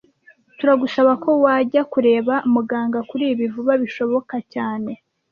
Turagusaba 0.57 1.11
ko 1.23 1.29
wajya 1.43 1.81
kureba 1.93 2.33
muganga 2.53 2.99
kuri 3.09 3.23
ibi 3.33 3.45
vuba 3.53 3.73
bishoboka 3.83 4.35
cyane 4.53 4.91